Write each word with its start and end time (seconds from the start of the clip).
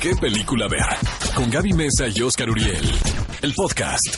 qué 0.00 0.14
película 0.16 0.68
ver. 0.68 0.86
Con 1.34 1.50
Gaby 1.50 1.72
Mesa 1.72 2.06
y 2.08 2.22
Oscar 2.22 2.50
Uriel. 2.50 2.90
El 3.42 3.54
podcast. 3.54 4.16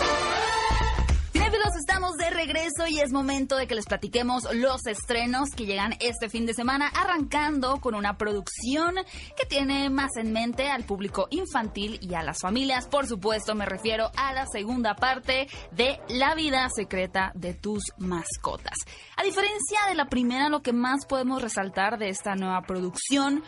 Estamos 1.88 2.16
de 2.16 2.30
regreso 2.30 2.86
y 2.86 3.00
es 3.00 3.12
momento 3.12 3.56
de 3.56 3.66
que 3.66 3.74
les 3.74 3.86
platiquemos 3.86 4.44
los 4.54 4.86
estrenos 4.86 5.50
que 5.50 5.66
llegan 5.66 5.94
este 6.00 6.28
fin 6.28 6.46
de 6.46 6.54
semana, 6.54 6.86
arrancando 6.86 7.80
con 7.80 7.94
una 7.94 8.16
producción 8.16 8.94
que 9.36 9.46
tiene 9.46 9.90
más 9.90 10.16
en 10.16 10.32
mente 10.32 10.68
al 10.68 10.84
público 10.84 11.26
infantil 11.30 11.98
y 12.00 12.14
a 12.14 12.22
las 12.22 12.40
familias. 12.40 12.86
Por 12.86 13.06
supuesto, 13.06 13.54
me 13.54 13.66
refiero 13.66 14.12
a 14.16 14.32
la 14.32 14.46
segunda 14.46 14.94
parte 14.94 15.48
de 15.72 15.98
La 16.08 16.34
vida 16.34 16.68
secreta 16.68 17.32
de 17.34 17.54
tus 17.54 17.82
mascotas. 17.96 18.76
A 19.16 19.24
diferencia 19.24 19.80
de 19.88 19.94
la 19.94 20.06
primera, 20.06 20.48
lo 20.48 20.62
que 20.62 20.72
más 20.72 21.04
podemos 21.04 21.42
resaltar 21.42 21.98
de 21.98 22.10
esta 22.10 22.36
nueva 22.36 22.62
producción 22.62 23.42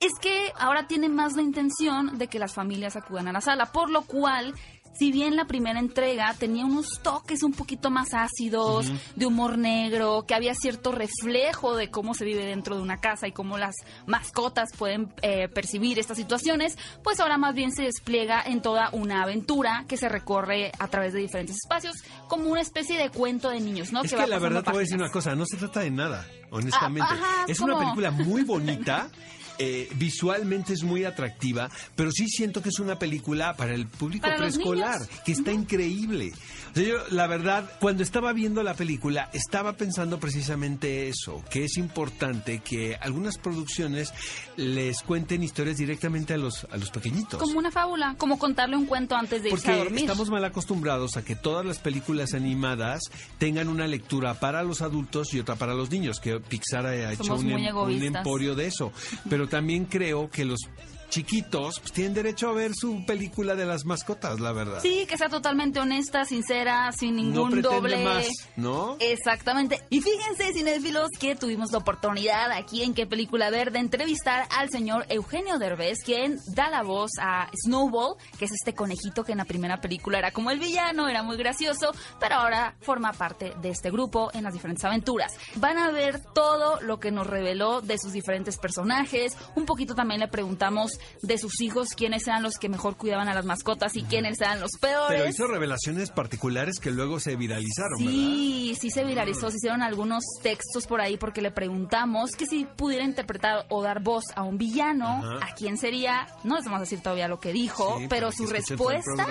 es 0.00 0.12
que 0.20 0.52
ahora 0.58 0.86
tiene 0.86 1.08
más 1.08 1.34
la 1.34 1.42
intención 1.42 2.18
de 2.18 2.28
que 2.28 2.38
las 2.38 2.54
familias 2.54 2.96
acudan 2.96 3.28
a 3.28 3.32
la 3.32 3.40
sala, 3.40 3.72
por 3.72 3.90
lo 3.90 4.02
cual 4.02 4.54
si 4.98 5.10
bien 5.10 5.36
la 5.36 5.46
primera 5.46 5.78
entrega 5.80 6.34
tenía 6.34 6.64
unos 6.64 7.00
toques 7.02 7.42
un 7.42 7.52
poquito 7.52 7.90
más 7.90 8.14
ácidos, 8.14 8.86
de 9.16 9.26
humor 9.26 9.58
negro, 9.58 10.24
que 10.26 10.34
había 10.34 10.54
cierto 10.54 10.92
reflejo 10.92 11.76
de 11.76 11.90
cómo 11.90 12.14
se 12.14 12.24
vive 12.24 12.46
dentro 12.46 12.76
de 12.76 12.82
una 12.82 12.98
casa 12.98 13.26
y 13.26 13.32
cómo 13.32 13.58
las 13.58 13.74
mascotas 14.06 14.70
pueden 14.76 15.12
eh, 15.22 15.48
percibir 15.48 15.98
estas 15.98 16.16
situaciones, 16.16 16.78
pues 17.02 17.20
ahora 17.20 17.38
más 17.38 17.54
bien 17.54 17.72
se 17.72 17.82
despliega 17.82 18.42
en 18.42 18.62
toda 18.62 18.90
una 18.92 19.22
aventura 19.22 19.84
que 19.88 19.96
se 19.96 20.08
recorre 20.08 20.70
a 20.78 20.88
través 20.88 21.12
de 21.12 21.20
diferentes 21.20 21.56
espacios, 21.56 21.96
como 22.28 22.48
una 22.50 22.60
especie 22.60 22.96
de 22.96 23.10
cuento 23.10 23.50
de 23.50 23.60
niños, 23.60 23.92
¿no? 23.92 24.02
Es 24.02 24.10
que 24.10 24.16
que, 24.16 24.22
va 24.22 24.28
la 24.28 24.38
verdad 24.38 24.62
te 24.62 24.70
voy 24.70 24.78
a 24.78 24.80
decir 24.80 24.96
una 24.96 25.10
cosa, 25.10 25.34
no 25.34 25.44
se 25.44 25.56
trata 25.56 25.80
de 25.80 25.90
nada, 25.90 26.26
honestamente. 26.50 27.08
Ah, 27.10 27.14
ajá, 27.14 27.44
es 27.48 27.58
una 27.60 27.78
película 27.78 28.10
muy 28.12 28.44
bonita. 28.44 29.08
eh, 29.58 29.88
visualmente 29.96 30.72
es 30.72 30.82
muy 30.82 31.04
atractiva, 31.04 31.70
pero 31.96 32.10
sí 32.10 32.28
siento 32.28 32.62
que 32.62 32.68
es 32.70 32.78
una 32.78 32.98
película 32.98 33.54
para 33.56 33.74
el 33.74 33.86
público 33.86 34.22
Para 34.26 34.36
preescolar, 34.38 35.00
que 35.24 35.32
está 35.32 35.52
increíble. 35.52 36.32
O 36.72 36.74
sea, 36.74 36.82
yo, 36.84 36.96
la 37.10 37.26
verdad, 37.26 37.70
cuando 37.80 38.02
estaba 38.02 38.32
viendo 38.32 38.62
la 38.62 38.74
película, 38.74 39.30
estaba 39.32 39.74
pensando 39.74 40.18
precisamente 40.18 41.08
eso, 41.08 41.42
que 41.50 41.64
es 41.64 41.76
importante 41.76 42.58
que 42.60 42.96
algunas 43.00 43.38
producciones 43.38 44.12
les 44.56 45.02
cuenten 45.02 45.42
historias 45.42 45.76
directamente 45.76 46.34
a 46.34 46.36
los, 46.36 46.64
a 46.70 46.76
los 46.76 46.90
pequeñitos. 46.90 47.40
Como 47.40 47.58
una 47.58 47.70
fábula, 47.70 48.14
como 48.18 48.38
contarle 48.38 48.76
un 48.76 48.86
cuento 48.86 49.14
antes 49.16 49.42
de 49.42 49.50
irse 49.50 49.60
a 49.60 49.72
Porque 49.72 49.84
dormir. 49.84 50.00
estamos 50.04 50.30
mal 50.30 50.44
acostumbrados 50.44 51.16
a 51.16 51.24
que 51.24 51.36
todas 51.36 51.64
las 51.64 51.78
películas 51.78 52.34
animadas 52.34 53.02
tengan 53.38 53.68
una 53.68 53.86
lectura 53.86 54.34
para 54.40 54.62
los 54.62 54.82
adultos 54.82 55.32
y 55.34 55.40
otra 55.40 55.54
para 55.56 55.74
los 55.74 55.90
niños, 55.90 56.18
que 56.20 56.40
Pixar 56.40 56.86
ha 56.86 57.12
hecho 57.12 57.34
un, 57.36 57.50
em- 57.50 57.76
un 57.76 58.02
emporio 58.02 58.54
de 58.54 58.66
eso. 58.66 58.92
Pero 59.28 59.43
también 59.48 59.84
creo 59.84 60.30
que 60.30 60.44
los 60.44 60.68
chiquitos 61.14 61.78
pues, 61.78 61.92
tienen 61.92 62.12
derecho 62.12 62.48
a 62.48 62.52
ver 62.52 62.72
su 62.74 63.04
película 63.06 63.54
de 63.54 63.64
las 63.64 63.84
mascotas, 63.84 64.40
la 64.40 64.50
verdad. 64.50 64.80
Sí, 64.82 65.06
que 65.08 65.16
sea 65.16 65.28
totalmente 65.28 65.78
honesta, 65.78 66.24
sincera, 66.24 66.90
sin 66.90 67.14
no 67.14 67.22
ningún 67.22 67.50
pretende 67.52 67.76
doble. 67.76 68.04
más, 68.04 68.26
¿no? 68.56 68.96
Exactamente. 68.98 69.80
Y 69.90 70.00
fíjense, 70.00 70.52
cinéfilos, 70.52 71.10
que 71.20 71.36
tuvimos 71.36 71.70
la 71.70 71.78
oportunidad 71.78 72.50
aquí 72.50 72.82
en 72.82 72.94
Qué 72.94 73.06
Película 73.06 73.50
Ver 73.50 73.70
de 73.70 73.78
entrevistar 73.78 74.48
al 74.50 74.70
señor 74.70 75.06
Eugenio 75.08 75.58
Derbez, 75.58 76.02
quien 76.04 76.40
da 76.48 76.68
la 76.68 76.82
voz 76.82 77.12
a 77.20 77.48
Snowball, 77.64 78.16
que 78.36 78.46
es 78.46 78.52
este 78.52 78.74
conejito 78.74 79.22
que 79.22 79.32
en 79.32 79.38
la 79.38 79.44
primera 79.44 79.80
película 79.80 80.18
era 80.18 80.32
como 80.32 80.50
el 80.50 80.58
villano, 80.58 81.08
era 81.08 81.22
muy 81.22 81.36
gracioso, 81.36 81.92
pero 82.18 82.36
ahora 82.36 82.74
forma 82.80 83.12
parte 83.12 83.54
de 83.62 83.68
este 83.68 83.92
grupo 83.92 84.30
en 84.34 84.42
las 84.42 84.52
diferentes 84.52 84.84
aventuras. 84.84 85.32
Van 85.54 85.78
a 85.78 85.92
ver 85.92 86.20
todo 86.34 86.80
lo 86.80 86.98
que 86.98 87.12
nos 87.12 87.28
reveló 87.28 87.82
de 87.82 87.98
sus 87.98 88.12
diferentes 88.12 88.58
personajes. 88.58 89.36
Un 89.54 89.64
poquito 89.64 89.94
también 89.94 90.18
le 90.18 90.26
preguntamos 90.26 90.98
de 91.22 91.38
sus 91.38 91.60
hijos 91.60 91.88
quiénes 91.96 92.26
eran 92.26 92.42
los 92.42 92.58
que 92.58 92.68
mejor 92.68 92.96
cuidaban 92.96 93.28
a 93.28 93.34
las 93.34 93.44
mascotas 93.44 93.96
y 93.96 94.02
quiénes 94.04 94.40
eran 94.40 94.60
los 94.60 94.72
peores. 94.80 95.18
Pero 95.18 95.28
hizo 95.28 95.46
revelaciones 95.46 96.10
particulares 96.10 96.78
que 96.80 96.90
luego 96.90 97.20
se 97.20 97.36
viralizaron, 97.36 97.98
¿verdad? 97.98 98.12
Sí, 98.12 98.76
sí 98.80 98.90
se 98.90 99.04
viralizó, 99.04 99.50
se 99.50 99.56
hicieron 99.56 99.82
algunos 99.82 100.22
textos 100.42 100.86
por 100.86 101.00
ahí 101.00 101.16
porque 101.16 101.40
le 101.42 101.50
preguntamos 101.50 102.32
que 102.32 102.46
si 102.46 102.64
pudiera 102.64 103.04
interpretar 103.04 103.66
o 103.68 103.82
dar 103.82 104.02
voz 104.02 104.24
a 104.34 104.42
un 104.42 104.58
villano, 104.58 105.06
Ajá. 105.06 105.46
¿a 105.46 105.54
quién 105.54 105.76
sería? 105.76 106.26
No 106.44 106.56
les 106.56 106.64
vamos 106.64 106.78
a 106.78 106.80
decir 106.80 107.00
todavía 107.00 107.28
lo 107.28 107.40
que 107.40 107.52
dijo, 107.52 107.98
Sí, 107.98 108.06
pero 108.08 108.32
su 108.32 108.46
respuesta. 108.46 109.26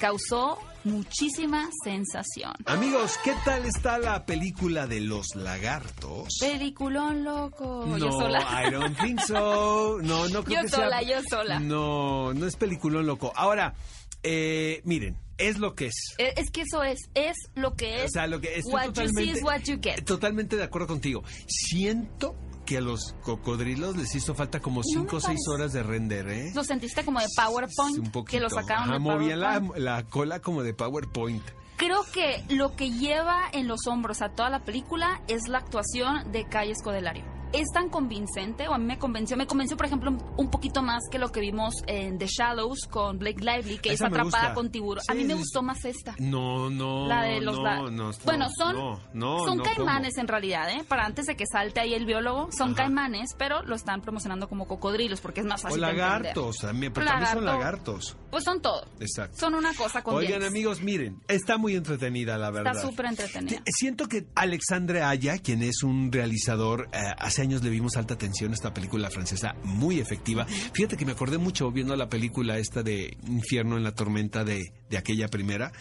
Causó 0.00 0.58
muchísima 0.84 1.68
sensación. 1.84 2.54
Amigos, 2.64 3.18
¿qué 3.22 3.34
tal 3.44 3.64
está 3.66 3.98
la 3.98 4.24
película 4.24 4.86
de 4.86 5.00
los 5.00 5.34
lagartos? 5.36 6.28
Peliculón 6.40 7.22
loco. 7.22 7.86
yo 7.98 8.06
no, 8.06 8.12
sola. 8.12 8.62
I 8.66 8.70
don't 8.72 8.98
think 8.98 9.20
so. 9.20 9.98
No, 10.02 10.28
no 10.28 10.42
creo 10.44 10.56
Yo 10.58 10.62
que 10.62 10.68
sola, 10.68 11.00
sea. 11.00 11.08
yo 11.08 11.22
sola. 11.28 11.60
No, 11.60 12.32
no 12.34 12.46
es 12.46 12.56
peliculón 12.56 13.06
loco. 13.06 13.32
Ahora, 13.36 13.74
eh, 14.22 14.80
miren, 14.84 15.16
es 15.36 15.58
lo 15.58 15.74
que 15.74 15.86
es. 15.86 15.94
Eh, 16.18 16.32
Es 16.36 16.50
que 16.50 16.62
eso 16.62 16.82
es, 16.82 16.98
es 17.14 17.36
lo 17.54 17.74
que 17.74 18.04
es. 18.04 18.06
O 18.06 18.12
sea, 18.12 18.26
lo 18.26 18.40
que 18.40 18.56
estoy 18.56 18.72
what 18.72 18.92
you 18.94 19.08
see 19.08 19.30
is 19.30 19.42
what 19.42 19.60
you 19.64 19.78
get. 19.82 20.02
totalmente 20.04 20.56
de 20.56 20.64
acuerdo 20.64 20.86
contigo. 20.88 21.22
Siento 21.46 22.34
que 22.70 22.78
a 22.78 22.80
los 22.80 23.14
cocodrilos 23.24 23.96
les 23.96 24.14
hizo 24.14 24.32
falta 24.32 24.60
como 24.60 24.78
me 24.80 24.84
5 24.84 25.16
o 25.16 25.20
6 25.20 25.26
parece. 25.26 25.50
horas 25.50 25.72
de 25.72 25.82
render, 25.82 26.28
¿eh? 26.28 26.52
Lo 26.54 26.62
sentiste 26.62 27.04
como 27.04 27.18
de 27.18 27.26
PowerPoint, 27.36 27.98
Un 27.98 28.12
poquito. 28.12 28.30
que 28.30 28.40
lo 28.40 28.48
sacaron 28.48 28.84
Ajá, 28.84 28.92
de 28.92 28.98
movían 29.00 29.40
la, 29.40 29.60
la 29.76 30.04
cola 30.04 30.38
como 30.38 30.62
de 30.62 30.72
PowerPoint. 30.72 31.42
Creo 31.76 32.04
que 32.12 32.44
lo 32.48 32.76
que 32.76 32.90
lleva 32.92 33.40
en 33.52 33.66
los 33.66 33.88
hombros 33.88 34.22
a 34.22 34.28
toda 34.28 34.50
la 34.50 34.60
película 34.62 35.20
es 35.26 35.48
la 35.48 35.58
actuación 35.58 36.30
de 36.30 36.46
Calle 36.48 36.70
Escodelario. 36.70 37.24
Es 37.52 37.66
tan 37.74 37.88
convincente, 37.88 38.68
o 38.68 38.74
a 38.74 38.78
mí 38.78 38.84
me 38.84 38.98
convenció, 38.98 39.36
me 39.36 39.46
convenció 39.46 39.76
por 39.76 39.86
ejemplo 39.86 40.16
un 40.36 40.50
poquito 40.50 40.82
más 40.82 41.02
que 41.10 41.18
lo 41.18 41.32
que 41.32 41.40
vimos 41.40 41.74
en 41.86 42.16
The 42.18 42.26
Shallows 42.26 42.86
con 42.88 43.18
Blake 43.18 43.40
Lively, 43.40 43.78
que 43.78 43.88
es 43.90 43.94
Esa 43.96 44.08
me 44.08 44.18
atrapada 44.18 44.54
con 44.54 44.70
tiburón. 44.70 45.02
a 45.08 45.14
mí 45.14 45.24
me 45.24 45.34
gustó 45.34 45.62
más 45.62 45.84
esta. 45.84 46.14
No, 46.18 46.70
no. 46.70 47.08
La 47.08 47.22
de 47.24 47.40
los 47.40 47.56
no, 47.56 47.62
la- 47.64 47.76
no, 47.90 48.10
Bueno, 48.24 48.46
no, 48.46 48.50
son, 48.56 49.00
no, 49.14 49.44
son 49.44 49.58
caimanes 49.58 50.14
¿cómo? 50.14 50.20
en 50.22 50.28
realidad, 50.28 50.70
¿eh? 50.70 50.84
Para 50.86 51.04
antes 51.06 51.26
de 51.26 51.36
que 51.36 51.44
salte 51.46 51.80
ahí 51.80 51.94
el 51.94 52.06
biólogo, 52.06 52.48
son 52.56 52.68
Ajá. 52.70 52.84
caimanes, 52.84 53.34
pero 53.36 53.62
lo 53.62 53.74
están 53.74 54.00
promocionando 54.00 54.48
como 54.48 54.68
cocodrilos 54.68 55.20
porque 55.20 55.40
es 55.40 55.46
más 55.46 55.60
O 55.60 55.68
fácil 55.68 55.82
entender. 55.82 56.04
lagartos, 56.06 56.56
mí, 56.74 56.90
pero 56.90 57.06
también 57.06 57.32
son 57.32 57.44
Lagarto. 57.44 57.58
lagartos. 57.94 58.16
Pues 58.30 58.44
son 58.44 58.62
todo. 58.62 58.86
Exacto. 59.00 59.36
Son 59.38 59.54
una 59.54 59.74
cosa 59.74 60.02
con 60.02 60.14
Oigan, 60.14 60.28
dientes. 60.38 60.48
amigos, 60.50 60.80
miren, 60.82 61.20
está 61.26 61.56
muy 61.58 61.74
entretenida, 61.74 62.38
la 62.38 62.50
verdad. 62.50 62.76
Está 62.76 62.88
súper 62.88 63.06
entretenida. 63.06 63.60
Te- 63.64 63.72
Siento 63.72 64.06
que 64.06 64.26
Alexandre 64.36 65.02
Aya, 65.02 65.38
quien 65.38 65.62
es 65.62 65.82
un 65.82 66.12
realizador, 66.12 66.88
eh, 66.92 66.98
hace 67.18 67.39
años 67.40 67.62
le 67.62 67.70
vimos 67.70 67.96
alta 67.96 68.14
atención 68.14 68.50
a 68.52 68.54
esta 68.54 68.72
película 68.74 69.10
francesa 69.10 69.54
muy 69.64 69.98
efectiva. 70.00 70.46
Fíjate 70.46 70.96
que 70.96 71.04
me 71.06 71.12
acordé 71.12 71.38
mucho 71.38 71.70
viendo 71.70 71.96
la 71.96 72.08
película 72.08 72.58
esta 72.58 72.82
de 72.82 73.16
Infierno 73.26 73.76
en 73.76 73.84
la 73.84 73.92
tormenta 73.94 74.44
de, 74.44 74.72
de 74.88 74.98
aquella 74.98 75.28
primera, 75.28 75.72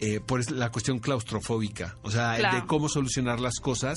eh, 0.00 0.20
por 0.20 0.48
la 0.52 0.70
cuestión 0.70 1.00
claustrofóbica, 1.00 1.96
o 2.02 2.10
sea, 2.10 2.36
Claro. 2.38 2.60
de 2.60 2.66
cómo 2.66 2.88
solucionar 2.88 3.40
las 3.40 3.56
cosas 3.60 3.96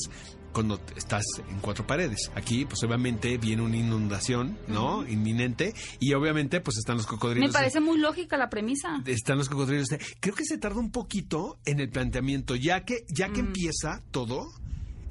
cuando 0.51 0.81
estás 0.97 1.23
en 1.47 1.59
cuatro 1.59 1.85
paredes. 1.87 2.31
Aquí, 2.35 2.65
pues 2.65 2.83
obviamente 2.83 3.37
viene 3.37 3.61
una 3.61 3.77
inundación, 3.77 4.57
¿no? 4.67 5.07
Inminente, 5.07 5.73
y 5.99 6.13
obviamente 6.13 6.59
pues 6.59 6.77
están 6.77 6.97
los 6.97 7.05
cocodrilos. 7.05 7.49
Me 7.49 7.53
parece 7.53 7.79
muy 7.79 7.99
lógica 7.99 8.35
la 8.35 8.49
premisa. 8.49 9.01
Están 9.05 9.37
los 9.37 9.47
cocodrilos. 9.47 9.87
Creo 10.19 10.35
que 10.35 10.43
se 10.43 10.57
tarda 10.57 10.79
un 10.79 10.91
poquito 10.91 11.59
en 11.65 11.79
el 11.79 11.89
planteamiento, 11.89 12.55
ya 12.55 12.83
que, 12.83 13.05
ya 13.07 13.29
que 13.29 13.39
empieza 13.41 14.01
todo, 14.11 14.47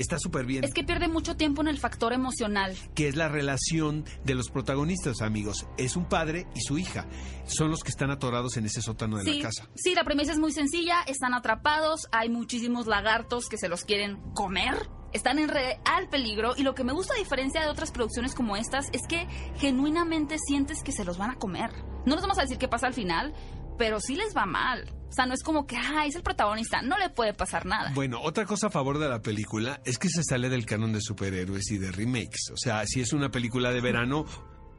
está 0.00 0.18
súper 0.18 0.46
bien. 0.46 0.64
Es 0.64 0.74
que 0.74 0.82
pierde 0.82 1.06
mucho 1.06 1.36
tiempo 1.36 1.62
en 1.62 1.68
el 1.68 1.78
factor 1.78 2.12
emocional. 2.12 2.76
que 2.94 3.06
es 3.08 3.14
la 3.16 3.28
relación 3.28 4.04
de 4.24 4.34
los 4.34 4.50
protagonistas, 4.50 5.20
amigos. 5.22 5.66
Es 5.78 5.94
un 5.96 6.06
padre 6.08 6.46
y 6.56 6.60
su 6.62 6.78
hija. 6.78 7.06
Son 7.46 7.70
los 7.70 7.80
que 7.84 7.90
están 7.90 8.10
atorados 8.10 8.56
en 8.56 8.66
ese 8.66 8.82
sótano 8.82 9.18
de 9.18 9.24
Sí, 9.24 9.36
la 9.38 9.42
casa. 9.48 9.68
sí, 9.76 9.94
la 9.94 10.02
premisa 10.04 10.32
es 10.32 10.38
muy 10.38 10.52
sencilla, 10.52 11.02
están 11.06 11.34
atrapados, 11.34 12.08
hay 12.12 12.28
muchísimos 12.28 12.86
lagartos 12.86 13.46
que 13.48 13.56
se 13.58 13.68
los 13.68 13.84
quieren 13.84 14.18
comer, 14.34 14.88
están 15.12 15.38
en 15.38 15.48
real 15.48 16.08
peligro 16.10 16.54
y 16.56 16.62
lo 16.62 16.74
que 16.74 16.84
me 16.84 16.92
gusta 16.92 17.14
a 17.14 17.18
diferencia 17.18 17.60
de 17.60 17.68
otras 17.68 17.90
producciones 17.90 18.34
como 18.34 18.56
estas 18.56 18.86
es 18.92 19.02
que 19.08 19.26
genuinamente 19.56 20.36
sientes 20.38 20.82
que 20.82 20.92
se 20.92 21.04
los 21.04 21.18
van 21.18 21.30
a 21.30 21.34
comer. 21.36 21.70
No 22.06 22.14
les 22.14 22.22
vamos 22.22 22.38
a 22.38 22.42
decir 22.42 22.58
qué 22.58 22.68
pasa 22.68 22.86
al 22.86 22.94
final, 22.94 23.34
pero 23.76 24.00
sí 24.00 24.14
les 24.16 24.36
va 24.36 24.46
mal. 24.46 24.92
O 25.10 25.12
sea, 25.12 25.26
no 25.26 25.34
es 25.34 25.42
como 25.42 25.66
que, 25.66 25.76
ah, 25.76 26.06
es 26.06 26.14
el 26.14 26.22
protagonista, 26.22 26.82
no 26.82 26.96
le 26.96 27.10
puede 27.10 27.34
pasar 27.34 27.66
nada. 27.66 27.90
Bueno, 27.94 28.20
otra 28.22 28.46
cosa 28.46 28.68
a 28.68 28.70
favor 28.70 28.98
de 28.98 29.08
la 29.08 29.20
película 29.20 29.80
es 29.84 29.98
que 29.98 30.08
se 30.08 30.22
sale 30.22 30.48
del 30.48 30.64
canon 30.66 30.92
de 30.92 31.00
superhéroes 31.00 31.68
y 31.72 31.78
de 31.78 31.90
remakes. 31.90 32.50
O 32.52 32.56
sea, 32.56 32.86
si 32.86 33.00
es 33.00 33.12
una 33.12 33.28
película 33.30 33.72
de 33.72 33.80
verano 33.80 34.24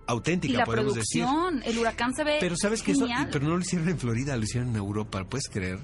auténtica, 0.07 0.53
y 0.53 0.57
la 0.57 0.65
podemos 0.65 0.95
decir. 0.95 1.23
producción, 1.23 1.61
el 1.63 1.77
huracán 1.77 2.13
se 2.15 2.23
ve 2.23 2.37
Pero 2.39 2.55
sabes 2.55 2.81
que 2.81 2.91
eso, 2.93 3.05
pero 3.31 3.45
no 3.45 3.55
lo 3.55 3.61
hicieron 3.61 3.87
en 3.89 3.99
Florida, 3.99 4.35
lo 4.37 4.43
hicieron 4.43 4.69
en 4.69 4.75
Europa, 4.77 5.23
¿puedes 5.25 5.47
creer? 5.49 5.79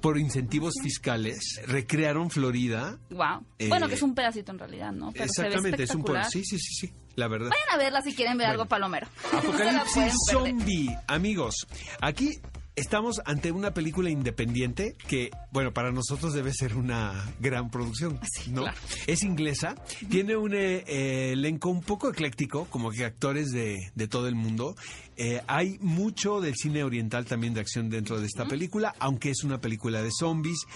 Por 0.00 0.18
incentivos 0.18 0.74
fiscales, 0.82 1.60
recrearon 1.66 2.28
Florida. 2.28 2.98
Wow. 3.10 3.46
Eh, 3.58 3.68
bueno, 3.68 3.86
que 3.88 3.94
es 3.94 4.02
un 4.02 4.14
pedacito 4.16 4.50
en 4.50 4.58
realidad, 4.58 4.90
¿no? 4.90 5.12
Pero 5.12 5.26
se 5.32 5.42
ve 5.42 5.48
Exactamente, 5.48 5.82
es 5.84 5.94
un 5.94 6.02
pueblo. 6.02 6.24
Sí, 6.24 6.44
sí, 6.44 6.58
sí, 6.58 6.74
sí, 6.88 6.92
la 7.14 7.28
verdad. 7.28 7.50
Vayan 7.50 7.68
a 7.72 7.76
verla 7.78 8.02
si 8.02 8.12
quieren 8.14 8.36
ver 8.36 8.48
Bueno. 8.48 8.62
algo 8.62 8.68
palomero. 8.68 9.06
Apocalipsis. 9.32 10.12
Zombie, 10.28 10.88
amigos. 11.06 11.66
Aquí 12.00 12.32
estamos 12.76 13.20
ante 13.24 13.52
una 13.52 13.74
película 13.74 14.10
independiente 14.10 14.96
que, 15.08 15.30
bueno, 15.50 15.72
para 15.72 15.92
nosotros 15.92 16.32
debe 16.32 16.52
ser 16.52 16.76
una 16.76 17.32
gran 17.40 17.70
producción, 17.70 18.18
¿no? 18.50 18.64
Es 19.06 19.22
inglesa, 19.22 19.74
tiene 20.08 20.36
un 20.36 20.54
eh, 20.54 20.84
eh, 20.86 21.32
elenco 21.32 21.68
un 21.68 21.82
poco 21.82 22.10
ecléctico, 22.10 22.66
como 22.70 22.90
que 22.90 23.04
actores 23.04 23.50
de, 23.50 23.90
de 23.94 24.08
todo 24.08 24.28
el 24.28 24.34
mundo. 24.34 24.74
Eh, 25.16 25.42
hay 25.46 25.78
mucho 25.80 26.40
del 26.40 26.54
cine 26.56 26.84
oriental 26.84 27.26
también 27.26 27.54
de 27.54 27.60
acción 27.60 27.90
dentro 27.90 28.18
de 28.18 28.26
esta 28.26 28.46
película, 28.46 28.94
aunque 28.98 29.30
es 29.30 29.44
una 29.44 29.60
película 29.60 30.02
de 30.02 30.10
zombies. 30.10 30.66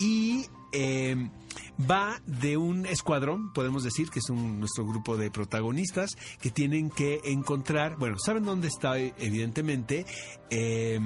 Y 0.00 0.46
eh, 0.72 1.16
va 1.88 2.20
de 2.26 2.56
un 2.56 2.86
escuadrón, 2.86 3.52
podemos 3.52 3.84
decir, 3.84 4.10
que 4.10 4.18
es 4.18 4.28
un, 4.28 4.58
nuestro 4.58 4.84
grupo 4.84 5.16
de 5.16 5.30
protagonistas, 5.30 6.16
que 6.40 6.50
tienen 6.50 6.90
que 6.90 7.20
encontrar, 7.24 7.96
bueno, 7.96 8.18
saben 8.18 8.44
dónde 8.44 8.68
está 8.68 8.98
evidentemente 8.98 10.04
eh, 10.50 10.98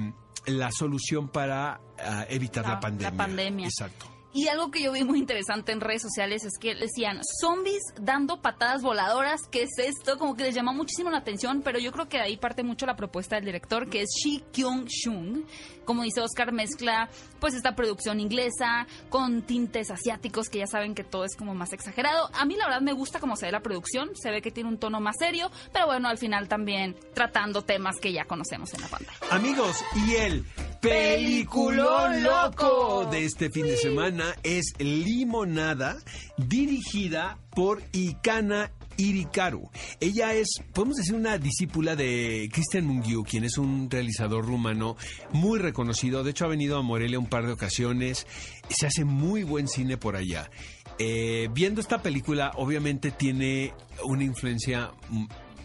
la 0.57 0.71
solución 0.71 1.27
para 1.29 1.79
ah, 1.99 2.25
evitar 2.29 2.63
la, 2.63 2.69
La- 2.69 2.75
la 2.75 2.79
pandemia. 2.81 3.11
pandemia. 3.17 3.65
Exacto. 3.67 4.05
Y 4.31 4.47
algo 4.47 4.69
que 4.69 4.83
yo 4.83 4.91
vi 4.91 5.03
muy 5.03 5.17
interesante 5.17 5.71
en 5.71 5.81
redes 5.81 6.03
sociales 6.03 6.45
es 6.45 6.59
que 6.59 6.75
decían 6.75 7.19
zombies 7.41 7.81
dando 7.99 8.41
patadas 8.41 8.83
voladoras, 8.83 9.41
¿qué 9.49 9.63
es 9.63 9.71
esto? 9.77 10.19
Como 10.19 10.35
que 10.35 10.43
les 10.43 10.53
llamó 10.53 10.71
muchísimo 10.71 11.09
la 11.09 11.17
atención, 11.17 11.61
pero 11.63 11.79
yo 11.79 11.91
creo 11.91 12.07
que 12.07 12.17
de 12.17 12.23
ahí 12.23 12.37
parte 12.37 12.63
mucho 12.63 12.85
la 12.85 12.95
propuesta 12.95 13.35
del 13.37 13.45
director, 13.45 13.89
que 13.89 14.01
es 14.01 14.09
Shi 14.09 14.43
Kyung 14.51 14.85
Shung. 14.85 15.45
Como 15.83 16.03
dice 16.03 16.21
Oscar, 16.21 16.51
mezcla 16.51 17.09
pues 17.39 17.55
esta 17.55 17.75
producción 17.75 18.19
inglesa 18.19 18.85
con 19.09 19.41
tintes 19.41 19.89
asiáticos, 19.89 20.49
que 20.49 20.59
ya 20.59 20.67
saben 20.67 20.93
que 20.93 21.03
todo 21.03 21.25
es 21.25 21.35
como 21.35 21.55
más 21.55 21.73
exagerado. 21.73 22.29
A 22.33 22.45
mí 22.45 22.55
la 22.55 22.65
verdad 22.65 22.81
me 22.81 22.93
gusta 22.93 23.19
cómo 23.19 23.35
se 23.35 23.47
ve 23.47 23.51
la 23.51 23.61
producción, 23.61 24.11
se 24.13 24.29
ve 24.29 24.43
que 24.43 24.51
tiene 24.51 24.69
un 24.69 24.77
tono 24.77 24.99
más 24.99 25.15
serio, 25.17 25.49
pero 25.73 25.87
bueno, 25.87 26.07
al 26.07 26.19
final 26.19 26.47
también 26.47 26.95
tratando 27.15 27.63
temas 27.63 27.95
que 27.99 28.13
ya 28.13 28.25
conocemos 28.25 28.71
en 28.75 28.81
la 28.81 28.87
pantalla. 28.89 29.17
Amigos, 29.31 29.83
y 30.07 30.15
el 30.15 30.45
peliculón 30.81 32.23
loco 32.23 33.07
de 33.11 33.25
este 33.25 33.49
fin 33.49 33.65
de 33.65 33.77
semana 33.77 34.35
es 34.43 34.73
Limonada, 34.79 35.97
dirigida 36.37 37.37
por 37.51 37.81
Ikana 37.91 38.71
Irikaru. 38.97 39.69
Ella 39.99 40.33
es, 40.33 40.47
podemos 40.73 40.97
decir, 40.97 41.15
una 41.15 41.37
discípula 41.37 41.95
de 41.95 42.49
Christian 42.51 42.85
Mungiu, 42.85 43.23
quien 43.23 43.43
es 43.43 43.57
un 43.57 43.89
realizador 43.89 44.45
rumano 44.45 44.95
muy 45.31 45.59
reconocido. 45.59 46.23
De 46.23 46.31
hecho, 46.31 46.45
ha 46.45 46.49
venido 46.49 46.77
a 46.77 46.81
Morelia 46.81 47.19
un 47.19 47.27
par 47.27 47.45
de 47.45 47.53
ocasiones. 47.53 48.25
Se 48.69 48.87
hace 48.87 49.05
muy 49.05 49.43
buen 49.43 49.67
cine 49.67 49.97
por 49.97 50.15
allá. 50.15 50.49
Eh, 50.97 51.49
viendo 51.53 51.81
esta 51.81 52.01
película, 52.01 52.51
obviamente 52.55 53.11
tiene 53.11 53.73
una 54.03 54.23
influencia 54.23 54.91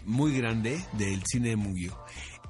muy 0.05 0.37
grande 0.37 0.79
del 0.93 1.21
cine 1.25 1.49
de 1.49 1.55
Mungiu. 1.55 1.93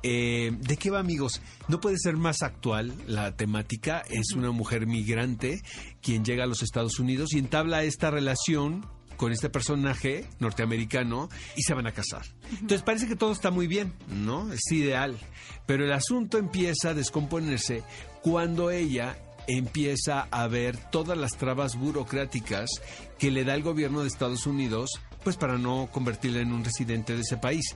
Eh, 0.08 0.52
¿De 0.60 0.78
qué 0.78 0.92
va, 0.92 1.00
amigos? 1.00 1.42
No 1.68 1.82
puede 1.82 1.98
ser 1.98 2.16
más 2.16 2.44
actual 2.44 2.94
la 3.08 3.36
temática. 3.36 4.04
Es 4.08 4.34
una 4.36 4.52
mujer 4.52 4.86
migrante 4.86 5.64
quien 6.00 6.24
llega 6.24 6.44
a 6.44 6.48
los 6.48 6.62
Estados 6.62 7.00
Unidos 7.00 7.34
y 7.34 7.40
entabla 7.40 7.82
esta 7.82 8.12
relación 8.12 8.86
con 9.18 9.32
este 9.32 9.50
personaje 9.50 10.28
norteamericano 10.38 11.28
y 11.56 11.64
se 11.64 11.74
van 11.74 11.88
a 11.88 11.92
casar. 11.92 12.22
Entonces 12.52 12.84
parece 12.84 13.08
que 13.08 13.16
todo 13.16 13.32
está 13.32 13.50
muy 13.50 13.66
bien, 13.66 13.94
¿no? 14.08 14.54
Es 14.54 14.72
ideal. 14.72 15.18
Pero 15.66 15.86
el 15.86 15.92
asunto 15.92 16.38
empieza 16.38 16.90
a 16.90 16.94
descomponerse 16.94 17.82
cuando 18.22 18.70
ella 18.70 19.18
empieza 19.48 20.28
a 20.30 20.48
ver 20.48 20.78
todas 20.92 21.18
las 21.18 21.36
trabas 21.36 21.76
burocráticas 21.78 22.70
que 23.18 23.32
le 23.32 23.44
da 23.44 23.56
el 23.56 23.64
gobierno 23.64 24.02
de 24.02 24.08
Estados 24.10 24.46
Unidos 24.46 24.92
pues 25.24 25.38
para 25.38 25.58
no 25.58 25.90
convertirla 25.92 26.42
en 26.42 26.54
un 26.54 26.64
residente 26.64 27.16
de 27.16 27.22
ese 27.22 27.38
país. 27.38 27.76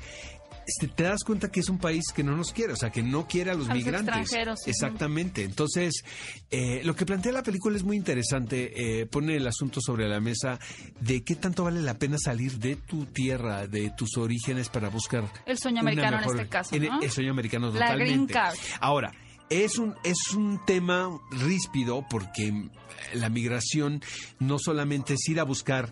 Este, 0.66 0.88
te 0.88 1.04
das 1.04 1.24
cuenta 1.24 1.50
que 1.52 1.62
es 1.62 1.70
un 1.70 1.80
país 1.80 2.06
que 2.14 2.24
no 2.24 2.36
nos 2.38 2.54
quiere, 2.54 2.74
o 2.74 2.76
sea, 2.76 2.92
que 2.92 3.02
no 3.02 3.28
quiere 3.28 3.50
a 3.52 3.56
los 3.56 3.68
A 3.70 3.74
los 3.74 3.78
migrantes. 3.84 4.16
extranjeros. 4.16 4.60
Exactamente. 4.68 5.44
Entonces, 5.44 6.04
eh, 6.52 6.82
lo 6.84 6.96
que 6.96 7.06
plantea 7.08 7.32
la 7.32 7.42
película 7.44 7.76
es 7.76 7.84
muy 7.84 7.98
interesante. 7.98 9.00
eh, 9.02 9.06
pone 9.08 9.36
el 9.36 9.48
asunto 9.48 9.80
sobre 9.82 10.08
la 10.08 10.20
mesa 10.20 10.60
de 11.00 11.24
qué 11.24 11.36
tanto 11.36 11.64
vale 11.64 11.82
la 11.82 11.96
pena 11.98 12.18
salir 12.20 12.60
de 12.60 12.76
tu 12.76 13.06
tierra, 13.06 13.66
de 13.68 13.90
tus 13.98 14.18
orígenes 14.18 14.70
para 14.70 14.90
buscar 14.90 15.24
El 15.46 15.58
sueño 15.58 15.82
americano 15.82 16.18
en 16.22 16.30
este 16.30 16.48
caso, 16.48 16.76
el- 16.76 16.88
¿no? 16.88 17.02
El 17.02 17.10
sueño 17.12 17.32
americano 17.32 17.68
La 17.68 17.74
totalmente. 17.74 18.06
green 18.14 18.26
card. 18.28 18.56
Ahora, 18.80 19.12
es 19.50 19.78
un, 19.80 19.96
es 20.04 20.34
un 20.36 20.64
tema 20.66 21.10
ríspido 21.32 22.06
porque 22.10 22.70
la 23.14 23.30
migración 23.30 24.02
no 24.40 24.60
solamente 24.60 25.16
es 25.16 25.28
ir 25.30 25.40
a 25.40 25.44
buscar 25.44 25.92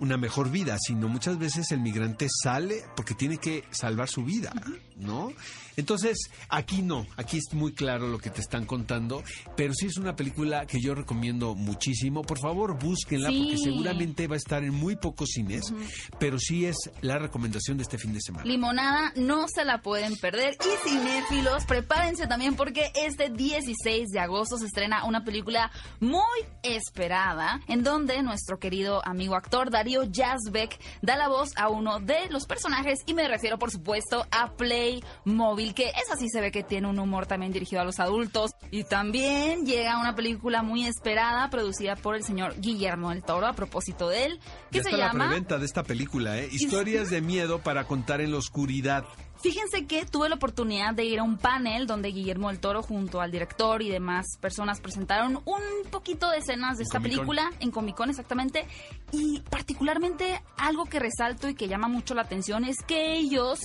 una 0.00 0.16
mejor 0.16 0.50
vida, 0.50 0.76
sino 0.78 1.08
muchas 1.08 1.38
veces 1.38 1.70
el 1.72 1.80
migrante 1.80 2.28
sale 2.42 2.84
porque 2.96 3.14
tiene 3.14 3.38
que 3.38 3.64
salvar 3.70 4.08
su 4.08 4.24
vida, 4.24 4.52
¿no? 4.96 5.32
Entonces, 5.76 6.18
aquí 6.48 6.82
no, 6.82 7.06
aquí 7.16 7.38
es 7.38 7.54
muy 7.54 7.72
claro 7.72 8.08
lo 8.08 8.18
que 8.18 8.30
te 8.30 8.40
están 8.40 8.66
contando, 8.66 9.22
pero 9.56 9.72
sí 9.74 9.86
es 9.86 9.96
una 9.96 10.16
película 10.16 10.66
que 10.66 10.80
yo 10.80 10.92
recomiendo 10.96 11.54
muchísimo. 11.54 12.22
Por 12.22 12.40
favor, 12.40 12.76
búsquenla 12.82 13.28
Sí. 13.28 13.38
porque 13.44 13.58
seguramente 13.58 14.26
va 14.26 14.34
a 14.34 14.38
estar 14.38 14.64
en 14.64 14.74
muy 14.74 14.96
pocos 14.96 15.28
cines, 15.30 15.72
pero 16.18 16.40
sí 16.40 16.66
es 16.66 16.76
la 17.00 17.18
recomendación 17.20 17.76
de 17.76 17.84
este 17.84 17.96
fin 17.96 18.12
de 18.12 18.20
semana. 18.20 18.44
Limonada 18.44 19.12
no 19.14 19.46
se 19.46 19.64
la 19.64 19.80
pueden 19.80 20.16
perder. 20.16 20.56
Y 20.64 20.88
cinéfilos, 20.88 21.64
prepárense 21.64 22.26
también 22.26 22.56
porque 22.56 22.90
este 22.96 23.30
16 23.30 24.08
de 24.08 24.18
agosto 24.18 24.58
se 24.58 24.66
estrena 24.66 25.04
una 25.04 25.22
película 25.24 25.70
muy 26.00 26.24
esperada 26.64 27.60
en 27.68 27.84
donde 27.84 28.20
nuestro 28.24 28.58
querido 28.58 29.00
amigo 29.06 29.36
actor 29.36 29.70
Darío 29.70 29.87
Yazbek 29.88 30.78
da 31.02 31.16
la 31.16 31.28
voz 31.28 31.50
a 31.56 31.68
uno 31.68 32.00
de 32.00 32.28
los 32.30 32.46
personajes 32.46 33.00
y 33.06 33.14
me 33.14 33.26
refiero 33.28 33.58
por 33.58 33.70
supuesto 33.70 34.26
a 34.30 34.52
Playmobil, 34.52 35.74
que 35.74 35.88
esa 35.88 36.16
sí 36.18 36.28
se 36.28 36.40
ve 36.40 36.50
que 36.50 36.62
tiene 36.62 36.88
un 36.88 36.98
humor 36.98 37.26
también 37.26 37.52
dirigido 37.52 37.82
a 37.82 37.84
los 37.84 37.98
adultos. 38.00 38.52
Y 38.70 38.84
también 38.84 39.64
llega 39.66 39.98
una 39.98 40.14
película 40.14 40.62
muy 40.62 40.86
esperada 40.86 41.48
producida 41.50 41.96
por 41.96 42.14
el 42.14 42.24
señor 42.24 42.60
Guillermo 42.60 43.10
del 43.10 43.22
Toro 43.22 43.46
a 43.46 43.52
propósito 43.52 44.08
de 44.08 44.26
él, 44.26 44.40
que 44.70 44.78
Ya 44.78 44.82
se 44.84 44.90
está 44.90 44.96
la 44.96 45.06
llama... 45.08 45.26
preventa 45.26 45.58
de 45.58 45.66
esta 45.66 45.82
película, 45.82 46.38
¿eh? 46.38 46.48
Historias 46.50 47.10
de 47.10 47.20
miedo 47.20 47.60
para 47.60 47.84
contar 47.84 48.20
en 48.20 48.32
la 48.32 48.38
oscuridad. 48.38 49.04
Fíjense 49.40 49.86
que 49.86 50.04
tuve 50.04 50.28
la 50.28 50.34
oportunidad 50.34 50.94
de 50.94 51.04
ir 51.04 51.20
a 51.20 51.22
un 51.22 51.38
panel 51.38 51.86
donde 51.86 52.08
Guillermo 52.08 52.48
del 52.48 52.58
Toro 52.58 52.82
junto 52.82 53.20
al 53.20 53.30
director 53.30 53.82
y 53.82 53.88
demás 53.88 54.26
personas 54.40 54.80
presentaron 54.80 55.40
un 55.44 55.90
poquito 55.90 56.30
de 56.30 56.38
escenas 56.38 56.78
de 56.78 56.82
esta 56.82 56.98
película 56.98 57.52
en 57.60 57.70
Comic 57.70 57.96
Con 57.96 58.10
exactamente 58.10 58.66
y 59.12 59.40
particularmente 59.48 60.42
algo 60.56 60.86
que 60.86 60.98
resalto 60.98 61.48
y 61.48 61.54
que 61.54 61.68
llama 61.68 61.86
mucho 61.86 62.14
la 62.14 62.22
atención 62.22 62.64
es 62.64 62.78
que 62.84 63.14
ellos 63.14 63.60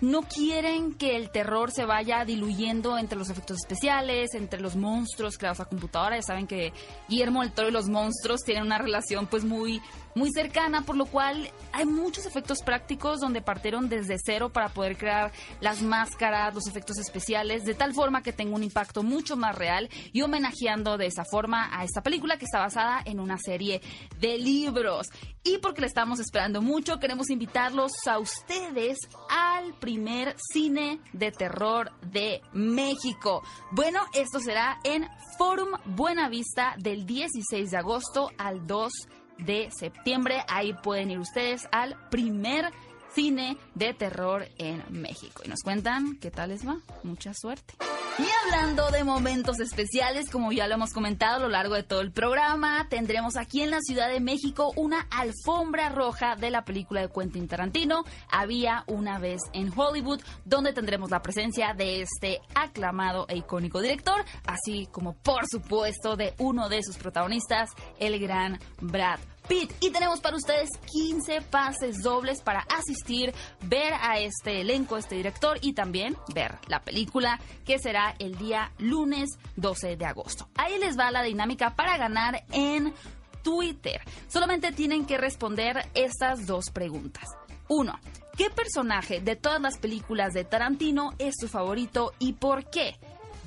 no 0.00 0.22
quieren 0.22 0.94
que 0.94 1.16
el 1.16 1.30
terror 1.30 1.70
se 1.70 1.84
vaya 1.84 2.24
diluyendo 2.24 2.98
entre 2.98 3.18
los 3.18 3.30
efectos 3.30 3.58
especiales, 3.58 4.34
entre 4.34 4.60
los 4.60 4.76
monstruos 4.76 5.38
creados 5.38 5.60
a 5.60 5.64
computadora. 5.64 6.16
Ya 6.16 6.22
saben 6.22 6.46
que 6.46 6.72
Guillermo 7.08 7.42
del 7.42 7.52
Toro 7.52 7.68
y 7.68 7.72
los 7.72 7.88
monstruos 7.88 8.40
tienen 8.42 8.64
una 8.64 8.78
relación 8.78 9.26
pues 9.26 9.44
muy 9.44 9.80
muy 10.14 10.30
cercana, 10.32 10.82
por 10.82 10.96
lo 10.96 11.06
cual 11.06 11.50
hay 11.72 11.86
muchos 11.86 12.26
efectos 12.26 12.62
prácticos 12.62 13.20
donde 13.20 13.42
partieron 13.42 13.88
desde 13.88 14.16
cero 14.24 14.50
para 14.50 14.68
poder 14.68 14.96
crear 14.96 15.32
las 15.60 15.82
máscaras, 15.82 16.54
los 16.54 16.66
efectos 16.66 16.98
especiales, 16.98 17.64
de 17.64 17.74
tal 17.74 17.94
forma 17.94 18.22
que 18.22 18.32
tenga 18.32 18.54
un 18.54 18.62
impacto 18.62 19.02
mucho 19.02 19.36
más 19.36 19.56
real 19.56 19.88
y 20.12 20.22
homenajeando 20.22 20.96
de 20.96 21.06
esa 21.06 21.24
forma 21.24 21.68
a 21.76 21.84
esta 21.84 22.02
película 22.02 22.36
que 22.36 22.44
está 22.44 22.58
basada 22.58 23.02
en 23.04 23.20
una 23.20 23.38
serie 23.38 23.80
de 24.20 24.38
libros. 24.38 25.08
Y 25.42 25.58
porque 25.58 25.82
le 25.82 25.88
estamos 25.88 26.20
esperando 26.20 26.62
mucho, 26.62 26.98
queremos 26.98 27.28
invitarlos 27.28 27.92
a 28.06 28.18
ustedes 28.18 28.98
al 29.28 29.74
primer 29.74 30.36
cine 30.38 31.00
de 31.12 31.32
terror 31.32 31.92
de 32.00 32.40
México. 32.52 33.42
Bueno, 33.70 34.00
esto 34.14 34.40
será 34.40 34.78
en 34.84 35.06
Forum 35.36 35.70
Buenavista 35.84 36.74
del 36.78 37.04
16 37.04 37.70
de 37.70 37.76
agosto 37.76 38.30
al 38.38 38.66
2 38.66 38.92
de 39.02 39.23
septiembre. 39.70 40.42
Ahí 40.48 40.72
pueden 40.72 41.10
ir 41.10 41.18
ustedes 41.18 41.68
al 41.72 41.96
primer 42.10 42.70
cine 43.14 43.56
de 43.74 43.94
terror 43.94 44.46
en 44.58 44.82
México. 44.90 45.42
Y 45.44 45.48
nos 45.48 45.62
cuentan 45.62 46.18
qué 46.20 46.30
tal 46.30 46.50
les 46.50 46.66
va. 46.66 46.78
Mucha 47.02 47.32
suerte. 47.32 47.74
Y 48.16 48.26
hablando 48.44 48.90
de 48.92 49.02
momentos 49.02 49.58
especiales, 49.58 50.30
como 50.30 50.52
ya 50.52 50.68
lo 50.68 50.74
hemos 50.74 50.92
comentado 50.92 51.36
a 51.36 51.40
lo 51.40 51.48
largo 51.48 51.74
de 51.74 51.82
todo 51.82 52.00
el 52.00 52.12
programa, 52.12 52.86
tendremos 52.88 53.36
aquí 53.36 53.62
en 53.62 53.72
la 53.72 53.80
Ciudad 53.80 54.08
de 54.08 54.20
México 54.20 54.72
una 54.76 55.08
alfombra 55.10 55.88
roja 55.88 56.36
de 56.36 56.50
la 56.50 56.64
película 56.64 57.00
de 57.00 57.10
Quentin 57.10 57.48
Tarantino, 57.48 58.04
Había 58.30 58.84
una 58.86 59.18
vez 59.18 59.40
en 59.52 59.72
Hollywood, 59.76 60.20
donde 60.44 60.72
tendremos 60.72 61.10
la 61.10 61.22
presencia 61.22 61.74
de 61.74 62.02
este 62.02 62.40
aclamado 62.54 63.26
e 63.28 63.36
icónico 63.36 63.80
director, 63.80 64.24
así 64.46 64.86
como 64.92 65.14
por 65.14 65.48
supuesto 65.48 66.14
de 66.14 66.34
uno 66.38 66.68
de 66.68 66.84
sus 66.84 66.96
protagonistas, 66.96 67.70
el 67.98 68.20
gran 68.20 68.60
Brad 68.80 69.18
Pitt. 69.48 69.72
Y 69.80 69.90
tenemos 69.90 70.20
para 70.20 70.36
ustedes 70.36 70.70
15 70.92 71.42
pases 71.42 72.02
dobles 72.02 72.40
para 72.40 72.60
asistir, 72.60 73.34
ver 73.62 73.92
a 74.00 74.18
este 74.18 74.60
elenco, 74.60 74.96
este 74.96 75.16
director 75.16 75.58
y 75.60 75.74
también 75.74 76.16
ver 76.34 76.58
la 76.68 76.80
película 76.80 77.40
que 77.64 77.78
será 77.78 78.14
el 78.18 78.36
día 78.38 78.72
lunes 78.78 79.30
12 79.56 79.96
de 79.96 80.06
agosto. 80.06 80.48
Ahí 80.56 80.78
les 80.78 80.98
va 80.98 81.10
la 81.10 81.22
dinámica 81.22 81.74
para 81.74 81.96
ganar 81.96 82.44
en 82.52 82.94
Twitter. 83.42 84.00
Solamente 84.28 84.72
tienen 84.72 85.06
que 85.06 85.18
responder 85.18 85.88
estas 85.94 86.46
dos 86.46 86.70
preguntas. 86.70 87.24
Uno, 87.68 87.98
¿qué 88.36 88.50
personaje 88.50 89.20
de 89.20 89.36
todas 89.36 89.60
las 89.60 89.78
películas 89.78 90.32
de 90.32 90.44
Tarantino 90.44 91.12
es 91.18 91.34
su 91.38 91.48
favorito 91.48 92.12
y 92.18 92.32
por 92.32 92.68
qué? 92.70 92.96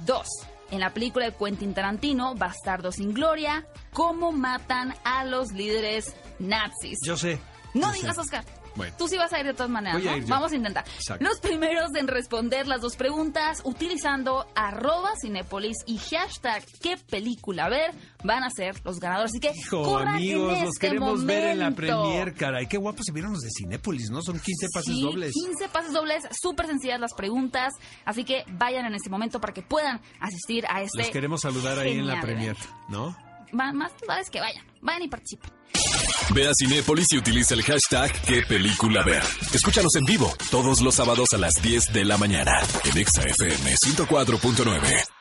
Dos, 0.05 0.27
en 0.71 0.79
la 0.79 0.93
película 0.93 1.25
de 1.25 1.35
Quentin 1.35 1.73
Tarantino, 1.73 2.35
Bastardo 2.35 2.91
sin 2.91 3.13
Gloria, 3.13 3.65
¿cómo 3.93 4.31
matan 4.31 4.93
a 5.03 5.23
los 5.25 5.51
líderes 5.51 6.15
nazis? 6.39 6.99
Yo 7.05 7.17
sé. 7.17 7.39
No 7.79 7.91
digas, 7.93 8.17
Oscar. 8.17 8.43
Bueno. 8.75 8.93
Tú 8.97 9.07
sí 9.07 9.17
vas 9.17 9.33
a 9.33 9.39
ir 9.39 9.45
de 9.47 9.53
todas 9.53 9.71
maneras, 9.71 9.97
Voy 9.99 10.07
a 10.07 10.11
¿no? 10.11 10.17
ir 10.17 10.23
yo. 10.25 10.29
Vamos 10.29 10.51
a 10.51 10.55
intentar. 10.55 10.85
Exacto. 10.87 11.25
Los 11.25 11.39
primeros 11.39 11.95
en 11.95 12.07
responder 12.07 12.67
las 12.67 12.81
dos 12.81 12.95
preguntas 12.95 13.61
utilizando 13.63 14.45
arroba 14.55 15.13
Cinépolis 15.19 15.77
y 15.87 15.97
hashtag 15.97 16.63
qué 16.81 16.95
película 16.97 17.69
ver 17.69 17.91
van 18.23 18.43
a 18.43 18.49
ser 18.51 18.75
los 18.85 18.99
ganadores. 18.99 19.31
Así 19.31 19.39
que 19.39 19.51
Hijo, 19.57 19.81
corran 19.81 20.15
amigos, 20.15 20.53
en 20.57 20.65
los 20.65 20.73
este 20.75 20.87
queremos 20.87 21.25
ver 21.25 21.43
en 21.45 21.59
la 21.59 21.71
premier, 21.71 22.35
caray. 22.35 22.67
Qué 22.67 22.77
guapos 22.77 23.05
se 23.05 23.11
vieron 23.13 23.31
los 23.33 23.41
de 23.41 23.49
Cinépolis, 23.57 24.11
¿no? 24.11 24.21
Son 24.21 24.39
15 24.39 24.67
pases 24.71 24.93
Sí, 24.93 25.01
dobles. 25.01 25.33
15 25.33 25.69
pases 25.69 25.93
dobles, 25.93 26.23
súper 26.39 26.67
sencillas 26.67 26.99
las 26.99 27.13
preguntas, 27.15 27.73
así 28.05 28.23
que 28.25 28.43
vayan 28.51 28.85
en 28.85 28.93
este 28.93 29.09
momento 29.09 29.39
para 29.41 29.53
que 29.53 29.63
puedan 29.63 30.01
asistir 30.19 30.65
a 30.69 30.83
este 30.83 30.99
Los 30.99 31.09
queremos 31.09 31.41
saludar 31.41 31.79
ahí 31.79 31.93
en 31.97 32.05
la 32.05 32.21
premier. 32.21 32.55
¿no? 32.89 33.17
Más 33.51 33.93
vale 34.07 34.23
que 34.31 34.39
vayan, 34.39 34.65
vayan 34.81 35.03
y 35.03 35.07
participen. 35.07 35.51
Ve 36.33 36.47
a 36.47 36.51
Cinépolis 36.53 37.07
y 37.11 37.17
utiliza 37.17 37.53
el 37.53 37.63
hashtag 37.63 38.11
qué 38.23 38.41
película 38.47 39.03
ver. 39.03 39.23
Escúchanos 39.53 39.95
en 39.95 40.05
vivo 40.05 40.33
todos 40.51 40.81
los 40.81 40.95
sábados 40.95 41.29
a 41.33 41.37
las 41.37 41.53
10 41.61 41.93
de 41.93 42.05
la 42.05 42.17
mañana 42.17 42.59
en 42.83 42.97
Exa 42.97 43.23
FM 43.23 43.75
104.9. 43.75 45.16